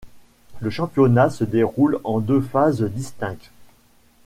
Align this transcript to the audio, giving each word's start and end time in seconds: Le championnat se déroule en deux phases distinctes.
Le 0.61 0.71
championnat 0.71 1.29
se 1.29 1.43
déroule 1.43 1.99
en 2.03 2.21
deux 2.21 2.41
phases 2.41 2.81
distinctes. 2.81 3.51